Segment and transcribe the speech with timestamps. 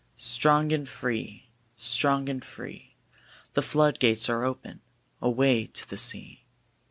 [0.15, 2.95] Strong and free, strong and free,
[3.53, 4.81] The floodgates are open,
[5.21, 6.43] away to the sea.